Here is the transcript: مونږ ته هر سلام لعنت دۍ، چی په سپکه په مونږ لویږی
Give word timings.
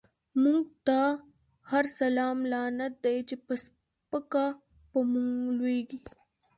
مونږ 0.41 0.63
ته 0.87 0.99
هر 1.71 1.85
سلام 1.99 2.37
لعنت 2.51 2.93
دۍ، 3.03 3.17
چی 3.29 3.35
په 3.45 3.53
سپکه 3.63 4.45
په 4.89 4.99
مونږ 5.11 5.39
لویږی 5.57 5.99